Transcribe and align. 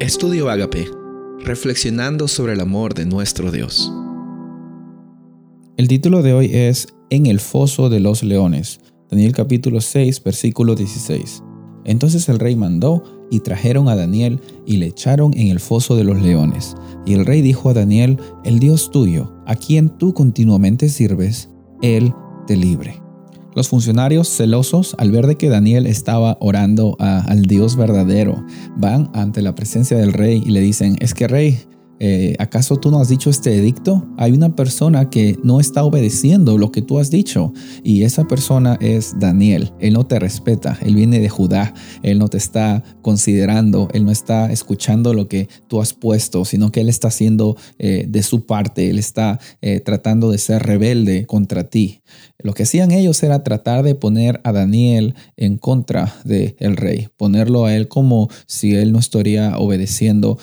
Estudio 0.00 0.48
Agape, 0.48 0.88
reflexionando 1.40 2.26
sobre 2.26 2.54
el 2.54 2.60
amor 2.60 2.94
de 2.94 3.04
nuestro 3.04 3.52
Dios. 3.52 3.92
El 5.76 5.88
título 5.88 6.22
de 6.22 6.32
hoy 6.32 6.46
es 6.54 6.88
En 7.10 7.26
el 7.26 7.38
foso 7.38 7.90
de 7.90 8.00
los 8.00 8.22
leones, 8.22 8.80
Daniel 9.10 9.34
capítulo 9.34 9.82
6, 9.82 10.24
versículo 10.24 10.74
16. 10.74 11.42
Entonces 11.84 12.30
el 12.30 12.38
rey 12.38 12.56
mandó 12.56 13.28
y 13.30 13.40
trajeron 13.40 13.90
a 13.90 13.94
Daniel 13.94 14.40
y 14.64 14.78
le 14.78 14.86
echaron 14.86 15.34
en 15.36 15.48
el 15.48 15.60
foso 15.60 15.96
de 15.96 16.04
los 16.04 16.22
leones. 16.22 16.76
Y 17.04 17.12
el 17.12 17.26
rey 17.26 17.42
dijo 17.42 17.68
a 17.68 17.74
Daniel, 17.74 18.18
el 18.42 18.58
Dios 18.58 18.90
tuyo, 18.90 19.34
a 19.44 19.54
quien 19.54 19.90
tú 19.98 20.14
continuamente 20.14 20.88
sirves, 20.88 21.50
él 21.82 22.14
te 22.46 22.56
libre. 22.56 23.02
Los 23.54 23.68
funcionarios 23.68 24.28
celosos, 24.28 24.94
al 24.98 25.10
ver 25.10 25.26
de 25.26 25.36
que 25.36 25.48
Daniel 25.48 25.86
estaba 25.86 26.36
orando 26.40 26.96
al 27.00 27.42
Dios 27.42 27.76
verdadero, 27.76 28.44
van 28.76 29.10
ante 29.12 29.42
la 29.42 29.54
presencia 29.54 29.96
del 29.96 30.12
rey 30.12 30.42
y 30.44 30.50
le 30.50 30.60
dicen, 30.60 30.96
es 31.00 31.14
que 31.14 31.26
rey, 31.26 31.58
eh, 32.02 32.34
¿acaso 32.38 32.76
tú 32.76 32.90
no 32.90 32.98
has 33.00 33.08
dicho 33.08 33.28
este 33.28 33.54
edicto? 33.54 34.08
Hay 34.16 34.32
una 34.32 34.56
persona 34.56 35.10
que 35.10 35.36
no 35.42 35.60
está 35.60 35.84
obedeciendo 35.84 36.56
lo 36.56 36.72
que 36.72 36.80
tú 36.80 36.98
has 36.98 37.10
dicho 37.10 37.52
y 37.84 38.04
esa 38.04 38.26
persona 38.26 38.78
es 38.80 39.18
Daniel. 39.18 39.72
Él 39.80 39.92
no 39.92 40.06
te 40.06 40.18
respeta, 40.18 40.78
él 40.80 40.94
viene 40.94 41.20
de 41.20 41.28
Judá, 41.28 41.74
él 42.02 42.18
no 42.18 42.28
te 42.28 42.38
está 42.38 42.82
considerando, 43.02 43.88
él 43.92 44.06
no 44.06 44.12
está 44.12 44.50
escuchando 44.50 45.12
lo 45.12 45.28
que 45.28 45.48
tú 45.68 45.82
has 45.82 45.92
puesto, 45.92 46.46
sino 46.46 46.72
que 46.72 46.80
él 46.80 46.88
está 46.88 47.08
haciendo 47.08 47.56
eh, 47.78 48.06
de 48.08 48.22
su 48.22 48.46
parte, 48.46 48.88
él 48.88 48.98
está 48.98 49.38
eh, 49.60 49.80
tratando 49.80 50.30
de 50.30 50.38
ser 50.38 50.62
rebelde 50.62 51.26
contra 51.26 51.64
ti. 51.64 52.00
Lo 52.42 52.54
que 52.54 52.64
hacían 52.64 52.90
ellos 52.90 53.22
era 53.22 53.42
tratar 53.42 53.82
de 53.82 53.94
poner 53.94 54.40
a 54.44 54.52
Daniel 54.52 55.14
en 55.36 55.58
contra 55.58 56.14
del 56.24 56.56
el 56.58 56.76
rey, 56.76 57.08
ponerlo 57.16 57.66
a 57.66 57.74
él 57.74 57.88
como 57.88 58.28
si 58.46 58.74
él 58.74 58.92
no 58.92 58.98
estaría 58.98 59.56
obedeciendo 59.58 60.38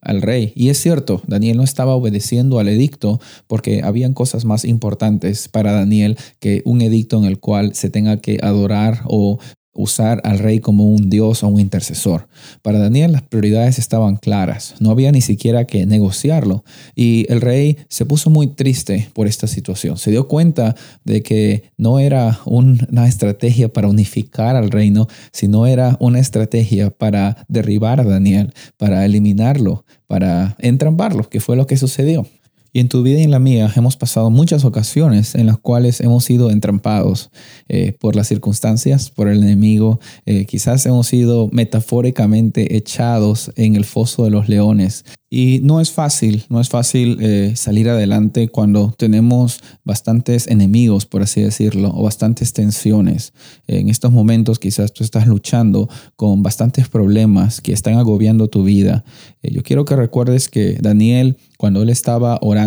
al 0.00 0.22
rey. 0.22 0.52
Y 0.54 0.68
es 0.68 0.78
cierto, 0.78 1.22
Daniel 1.26 1.56
no 1.56 1.64
estaba 1.64 1.94
obedeciendo 1.94 2.58
al 2.58 2.68
edicto 2.68 3.20
porque 3.46 3.82
habían 3.82 4.14
cosas 4.14 4.44
más 4.44 4.64
importantes 4.64 5.48
para 5.48 5.72
Daniel 5.72 6.16
que 6.40 6.62
un 6.64 6.82
edicto 6.82 7.18
en 7.18 7.24
el 7.24 7.38
cual 7.38 7.74
se 7.74 7.90
tenga 7.90 8.18
que 8.18 8.38
adorar 8.42 9.02
o 9.06 9.38
usar 9.78 10.20
al 10.24 10.40
rey 10.40 10.58
como 10.58 10.90
un 10.90 11.08
dios 11.08 11.42
o 11.42 11.48
un 11.48 11.60
intercesor. 11.60 12.28
Para 12.62 12.80
Daniel 12.80 13.12
las 13.12 13.22
prioridades 13.22 13.78
estaban 13.78 14.16
claras, 14.16 14.74
no 14.80 14.90
había 14.90 15.12
ni 15.12 15.20
siquiera 15.20 15.66
que 15.66 15.86
negociarlo 15.86 16.64
y 16.96 17.26
el 17.32 17.40
rey 17.40 17.78
se 17.88 18.04
puso 18.04 18.28
muy 18.28 18.48
triste 18.48 19.08
por 19.12 19.28
esta 19.28 19.46
situación. 19.46 19.96
Se 19.96 20.10
dio 20.10 20.26
cuenta 20.26 20.74
de 21.04 21.22
que 21.22 21.62
no 21.76 22.00
era 22.00 22.40
una 22.44 23.06
estrategia 23.06 23.72
para 23.72 23.88
unificar 23.88 24.56
al 24.56 24.70
reino, 24.70 25.06
sino 25.32 25.66
era 25.66 25.96
una 26.00 26.18
estrategia 26.18 26.90
para 26.90 27.46
derribar 27.48 28.00
a 28.00 28.04
Daniel, 28.04 28.52
para 28.76 29.04
eliminarlo, 29.04 29.84
para 30.08 30.56
entramparlo, 30.58 31.28
que 31.28 31.40
fue 31.40 31.54
lo 31.54 31.68
que 31.68 31.76
sucedió. 31.76 32.26
Y 32.72 32.80
en 32.80 32.88
tu 32.88 33.02
vida 33.02 33.20
y 33.20 33.22
en 33.22 33.30
la 33.30 33.38
mía 33.38 33.72
hemos 33.76 33.96
pasado 33.96 34.30
muchas 34.30 34.64
ocasiones 34.64 35.34
en 35.34 35.46
las 35.46 35.58
cuales 35.58 36.00
hemos 36.00 36.24
sido 36.24 36.50
entrampados 36.50 37.30
eh, 37.68 37.92
por 37.92 38.14
las 38.14 38.28
circunstancias, 38.28 39.10
por 39.10 39.28
el 39.28 39.42
enemigo. 39.42 40.00
Eh, 40.26 40.44
quizás 40.44 40.84
hemos 40.84 41.06
sido 41.06 41.48
metafóricamente 41.50 42.76
echados 42.76 43.50
en 43.56 43.74
el 43.74 43.84
foso 43.84 44.24
de 44.24 44.30
los 44.30 44.48
leones. 44.48 45.04
Y 45.30 45.60
no 45.62 45.80
es 45.80 45.90
fácil, 45.90 46.44
no 46.48 46.58
es 46.58 46.70
fácil 46.70 47.18
eh, 47.20 47.52
salir 47.54 47.90
adelante 47.90 48.48
cuando 48.48 48.94
tenemos 48.96 49.60
bastantes 49.84 50.46
enemigos, 50.46 51.04
por 51.04 51.22
así 51.22 51.42
decirlo, 51.42 51.92
o 51.94 52.02
bastantes 52.02 52.54
tensiones. 52.54 53.34
En 53.66 53.90
estos 53.90 54.10
momentos 54.10 54.58
quizás 54.58 54.94
tú 54.94 55.04
estás 55.04 55.26
luchando 55.26 55.88
con 56.16 56.42
bastantes 56.42 56.88
problemas 56.88 57.60
que 57.60 57.72
están 57.72 57.98
agobiando 57.98 58.48
tu 58.48 58.64
vida. 58.64 59.04
yo 59.42 59.62
quiero 59.62 59.84
que 59.84 59.96
recuerdes 59.96 60.48
que 60.48 60.78
Daniel 60.80 61.36
cuando 61.58 61.82
él 61.82 61.90
estaba 61.90 62.38
orando, 62.40 62.57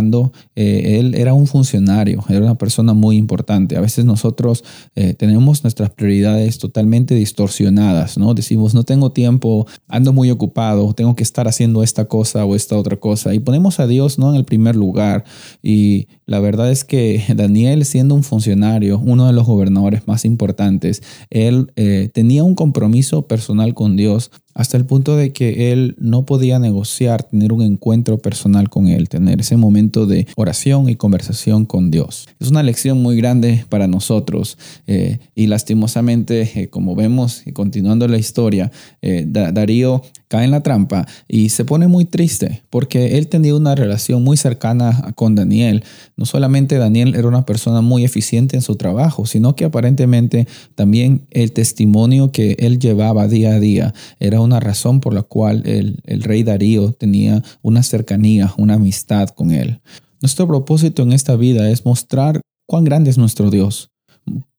eh, 0.55 0.99
él 0.99 1.15
era 1.15 1.33
un 1.33 1.47
funcionario, 1.47 2.23
era 2.29 2.41
una 2.41 2.55
persona 2.55 2.93
muy 2.93 3.17
importante. 3.17 3.77
A 3.77 3.81
veces 3.81 4.05
nosotros 4.05 4.63
eh, 4.95 5.13
tenemos 5.13 5.63
nuestras 5.63 5.89
prioridades 5.89 6.57
totalmente 6.57 7.15
distorsionadas, 7.15 8.17
¿no? 8.17 8.33
Decimos, 8.33 8.73
no 8.73 8.83
tengo 8.83 9.11
tiempo, 9.11 9.67
ando 9.87 10.13
muy 10.13 10.31
ocupado, 10.31 10.93
tengo 10.93 11.15
que 11.15 11.23
estar 11.23 11.47
haciendo 11.47 11.83
esta 11.83 12.05
cosa 12.05 12.45
o 12.45 12.55
esta 12.55 12.77
otra 12.77 12.97
cosa. 12.97 13.33
Y 13.33 13.39
ponemos 13.39 13.79
a 13.79 13.87
Dios, 13.87 14.17
¿no? 14.17 14.31
En 14.31 14.35
el 14.35 14.45
primer 14.45 14.75
lugar. 14.75 15.23
Y 15.61 16.07
la 16.25 16.39
verdad 16.39 16.71
es 16.71 16.83
que 16.83 17.23
Daniel, 17.35 17.85
siendo 17.85 18.15
un 18.15 18.23
funcionario, 18.23 18.99
uno 18.99 19.27
de 19.27 19.33
los 19.33 19.45
gobernadores 19.45 20.07
más 20.07 20.25
importantes, 20.25 21.03
él 21.29 21.71
eh, 21.75 22.09
tenía 22.13 22.43
un 22.43 22.55
compromiso 22.55 23.27
personal 23.27 23.73
con 23.73 23.95
Dios 23.95 24.31
hasta 24.53 24.77
el 24.77 24.85
punto 24.85 25.15
de 25.15 25.33
que 25.33 25.71
él 25.71 25.95
no 25.99 26.25
podía 26.25 26.59
negociar, 26.59 27.23
tener 27.23 27.53
un 27.53 27.61
encuentro 27.61 28.17
personal 28.17 28.69
con 28.69 28.87
él, 28.87 29.09
tener 29.09 29.41
ese 29.41 29.57
momento 29.57 30.05
de 30.05 30.27
oración 30.35 30.89
y 30.89 30.95
conversación 30.95 31.65
con 31.65 31.91
Dios. 31.91 32.27
Es 32.39 32.49
una 32.49 32.63
lección 32.63 33.01
muy 33.01 33.15
grande 33.15 33.65
para 33.69 33.87
nosotros 33.87 34.57
eh, 34.87 35.19
y 35.35 35.47
lastimosamente, 35.47 36.49
eh, 36.55 36.67
como 36.69 36.95
vemos, 36.95 37.43
y 37.45 37.51
continuando 37.51 38.07
la 38.07 38.17
historia, 38.17 38.71
eh, 39.01 39.25
Darío 39.27 40.01
cae 40.27 40.45
en 40.45 40.51
la 40.51 40.63
trampa 40.63 41.05
y 41.27 41.49
se 41.49 41.65
pone 41.65 41.89
muy 41.89 42.05
triste 42.05 42.63
porque 42.69 43.17
él 43.17 43.27
tenía 43.27 43.53
una 43.53 43.75
relación 43.75 44.23
muy 44.23 44.37
cercana 44.37 45.11
con 45.15 45.35
Daniel. 45.35 45.83
No 46.15 46.25
solamente 46.25 46.77
Daniel 46.77 47.15
era 47.15 47.27
una 47.27 47.45
persona 47.45 47.81
muy 47.81 48.05
eficiente 48.05 48.55
en 48.55 48.61
su 48.61 48.75
trabajo, 48.77 49.25
sino 49.25 49.55
que 49.55 49.65
aparentemente 49.65 50.47
también 50.75 51.23
el 51.31 51.51
testimonio 51.51 52.31
que 52.31 52.55
él 52.59 52.79
llevaba 52.79 53.27
día 53.27 53.55
a 53.55 53.59
día 53.59 53.93
era 54.19 54.40
una 54.41 54.59
razón 54.59 54.99
por 54.99 55.13
la 55.13 55.23
cual 55.23 55.63
el, 55.65 56.01
el 56.05 56.23
rey 56.23 56.43
Darío 56.43 56.93
tenía 56.93 57.43
una 57.61 57.83
cercanía, 57.83 58.53
una 58.57 58.75
amistad 58.75 59.29
con 59.29 59.51
él. 59.51 59.81
Nuestro 60.21 60.47
propósito 60.47 61.01
en 61.03 61.13
esta 61.13 61.35
vida 61.35 61.69
es 61.69 61.85
mostrar 61.85 62.41
cuán 62.67 62.83
grande 62.83 63.09
es 63.09 63.17
nuestro 63.17 63.49
Dios, 63.49 63.90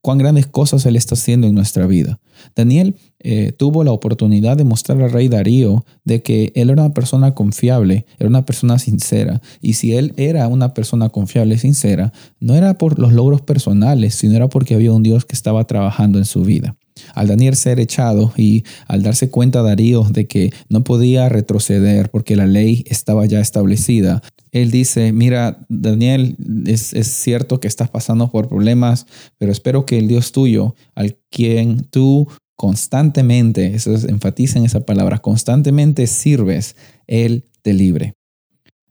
cuán 0.03 0.19
grandes 0.19 0.47
cosas 0.47 0.85
Él 0.87 0.97
está 0.97 1.15
haciendo 1.15 1.47
en 1.47 1.55
nuestra 1.55 1.87
vida. 1.87 2.21
Daniel 2.57 2.97
eh, 3.21 3.53
tuvo 3.57 3.85
la 3.85 3.93
oportunidad 3.93 4.57
de 4.57 4.65
mostrar 4.65 5.01
al 5.01 5.13
rey 5.13 5.29
Darío 5.29 5.85
de 6.05 6.23
que 6.23 6.53
él 6.57 6.71
era 6.71 6.83
una 6.83 6.93
persona 6.95 7.35
confiable, 7.35 8.05
era 8.19 8.29
una 8.29 8.45
persona 8.45 8.79
sincera. 8.79 9.41
Y 9.61 9.75
si 9.75 9.95
él 9.95 10.13
era 10.17 10.49
una 10.49 10.75
persona 10.75 11.09
confiable, 11.09 11.57
sincera, 11.57 12.13
no 12.41 12.55
era 12.55 12.79
por 12.79 12.99
los 12.99 13.13
logros 13.13 13.43
personales, 13.43 14.17
sino 14.17 14.35
era 14.35 14.49
porque 14.49 14.75
había 14.75 14.93
un 14.93 15.05
Dios 15.05 15.25
que 15.25 15.37
estaba 15.37 15.65
trabajando 15.65 16.19
en 16.19 16.25
su 16.25 16.43
vida. 16.43 16.77
Al 17.15 17.29
Daniel 17.29 17.57
ser 17.57 17.81
echado 17.81 18.33
y 18.37 18.65
al 18.87 19.03
darse 19.03 19.31
cuenta 19.31 19.63
Darío 19.63 20.05
de 20.05 20.27
que 20.27 20.53
no 20.69 20.85
podía 20.85 21.29
retroceder 21.29 22.11
porque 22.11 22.37
la 22.37 22.47
ley 22.47 22.85
estaba 22.89 23.25
ya 23.27 23.41
establecida, 23.41 24.23
él 24.53 24.71
dice, 24.71 25.13
mira, 25.13 25.65
Daniel, 25.71 26.37
es, 26.67 26.93
cierto 27.07 27.59
que 27.59 27.69
estás 27.69 27.91
pasando 27.91 28.31
por 28.31 28.49
problemas, 28.49 29.07
pero 29.39 29.51
espero 29.51 29.87
que 29.87 29.99
el 29.99 30.09
Dios 30.09 30.31
tuyo, 30.31 30.75
al 30.95 31.17
quien 31.31 31.85
tú 31.85 32.29
constantemente, 32.55 33.75
eso 33.75 33.95
es, 33.95 34.05
esa 34.05 34.81
palabra, 34.85 35.19
constantemente 35.19 36.07
sirves, 36.07 36.77
Él 37.07 37.45
te 37.63 37.73
libre. 37.73 38.13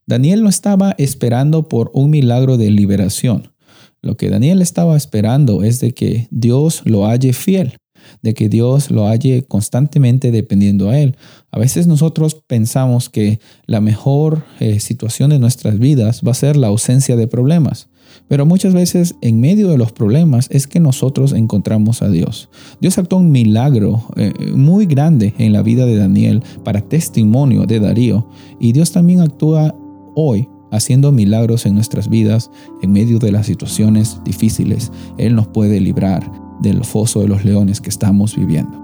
Daniel 0.08 0.42
no 0.42 0.50
estaba 0.50 0.96
esperando 0.98 1.70
por 1.70 1.92
un 1.94 2.10
milagro 2.10 2.58
de 2.58 2.72
liberación. 2.72 3.54
Lo 4.02 4.18
que 4.18 4.30
Daniel 4.32 4.64
estaba 4.64 4.98
esperando 4.98 5.64
es 5.64 5.80
de 5.80 5.94
que 5.94 6.28
Dios 6.32 6.82
lo 6.86 7.06
halle 7.06 7.34
fiel 7.34 7.78
de 8.22 8.34
que 8.34 8.50
Dios 8.50 8.92
lo 8.92 9.08
halle 9.08 9.44
constantemente 9.44 10.32
dependiendo 10.32 10.90
a 10.90 11.00
Él. 11.00 11.16
A 11.52 11.60
veces 11.60 11.88
nosotros 11.88 12.36
pensamos 12.48 13.10
que 13.10 13.40
la 13.66 13.82
mejor 13.82 14.44
eh, 14.60 14.80
situación 14.80 15.32
de 15.32 15.40
nuestras 15.40 15.80
vidas 15.80 16.22
va 16.26 16.32
a 16.32 16.36
ser 16.36 16.56
la 16.56 16.68
ausencia 16.68 17.16
de 17.16 17.28
problemas. 17.28 17.90
Pero 18.28 18.46
muchas 18.46 18.74
veces 18.74 19.16
en 19.22 19.40
medio 19.40 19.70
de 19.70 19.78
los 19.78 19.92
problemas 19.92 20.48
es 20.52 20.68
que 20.68 20.80
nosotros 20.80 21.34
encontramos 21.34 22.02
a 22.02 22.10
Dios. 22.10 22.50
Dios 22.80 22.98
actuó 22.98 23.20
un 23.20 23.32
milagro 23.32 24.04
eh, 24.16 24.34
muy 24.54 24.86
grande 24.86 25.34
en 25.38 25.54
la 25.54 25.62
vida 25.62 25.86
de 25.86 25.98
Daniel 25.98 26.44
para 26.64 26.82
testimonio 26.82 27.66
de 27.66 27.80
Darío. 27.80 28.30
Y 28.60 28.72
Dios 28.72 28.92
también 28.92 29.22
actúa 29.22 29.76
hoy 30.16 30.48
haciendo 30.72 31.12
milagros 31.12 31.66
en 31.66 31.76
nuestras 31.76 32.10
vidas 32.10 32.50
en 32.82 32.92
medio 32.92 33.20
de 33.20 33.32
las 33.32 33.46
situaciones 33.46 34.22
difíciles. 34.24 34.92
Él 35.18 35.36
nos 35.36 35.48
puede 35.48 35.80
librar 35.80 36.41
del 36.62 36.86
foso 36.86 37.22
de 37.22 37.28
los 37.28 37.44
leones 37.44 37.82
que 37.82 37.90
estamos 37.90 38.36
viviendo. 38.36 38.80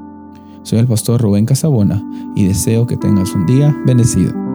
Soy 0.64 0.80
el 0.80 0.88
pastor 0.88 1.22
Rubén 1.22 1.46
Casabona 1.46 2.04
y 2.36 2.46
deseo 2.46 2.88
que 2.88 2.98
tengas 2.98 3.34
un 3.34 3.46
día 3.46 3.76
bendecido. 3.86 4.47